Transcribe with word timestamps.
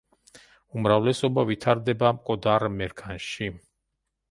უმრავლესობა 0.79 1.43
ვითარდება 1.51 2.15
მკვდარ 2.21 2.67
მერქანში. 2.81 3.53